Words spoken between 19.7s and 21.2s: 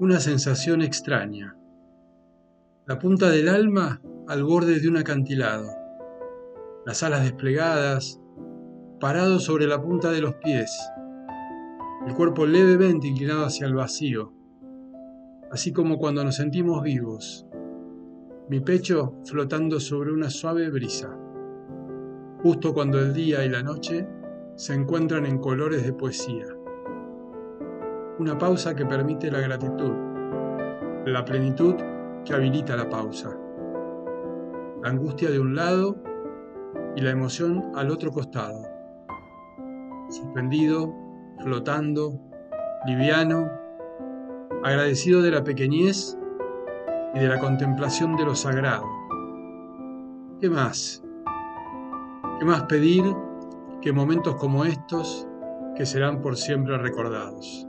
sobre una suave brisa,